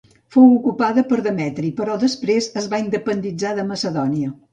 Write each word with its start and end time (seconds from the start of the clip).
Fou 0.35 0.45
ocupada 0.51 1.03
per 1.11 1.19
Demetri 1.27 1.69
però 1.81 1.97
després 2.03 2.47
es 2.63 2.69
va 2.71 2.79
independitzar 2.87 3.53
de 3.61 3.67
Macedònia. 3.69 4.33